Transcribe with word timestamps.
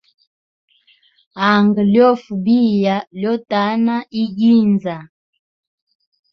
Anga 1.49 1.81
liofa 1.91 2.33
biya, 2.45 2.95
lyotana 3.19 3.95
iginza. 4.21 4.95